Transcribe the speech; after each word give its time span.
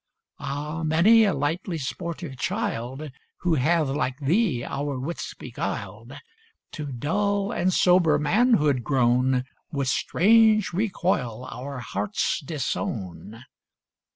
Ah! 0.39 0.81
many 0.81 1.25
a 1.25 1.33
lightly 1.35 1.77
sportive 1.77 2.35
child, 2.37 3.11
Who 3.41 3.53
hath 3.53 3.89
like 3.89 4.17
thee 4.17 4.63
our 4.63 4.99
wits 4.99 5.35
beguiled, 5.35 6.13
To 6.71 6.87
dull 6.87 7.51
and 7.51 7.71
sober 7.71 8.17
manhood 8.17 8.83
grown, 8.83 9.43
With 9.71 9.89
strange 9.89 10.73
recoil 10.73 11.45
our 11.51 11.81
hearts 11.81 12.39
disown. 12.43 13.43